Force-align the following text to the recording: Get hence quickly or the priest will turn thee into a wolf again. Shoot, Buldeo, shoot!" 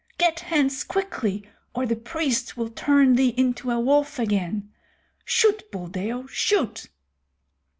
Get 0.17 0.39
hence 0.39 0.83
quickly 0.83 1.47
or 1.75 1.85
the 1.85 1.95
priest 1.95 2.57
will 2.57 2.69
turn 2.69 3.13
thee 3.15 3.35
into 3.37 3.69
a 3.69 3.79
wolf 3.79 4.17
again. 4.17 4.71
Shoot, 5.25 5.69
Buldeo, 5.71 6.25
shoot!" 6.25 6.89